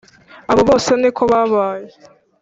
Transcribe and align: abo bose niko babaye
abo 0.51 0.61
bose 0.69 0.89
niko 1.01 1.23
babaye 1.31 1.89